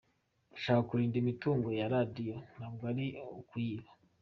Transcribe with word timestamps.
Ndashaka 0.49 0.83
kurinda 0.89 1.15
imitungo 1.23 1.67
ya 1.79 1.85
Radio 1.93 2.35
ntabwo 2.55 2.83
ari 2.91 3.05
ukuyiba. 3.39 3.89